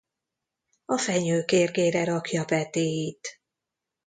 [0.85, 3.41] A fenyő kérgére rakja petéit.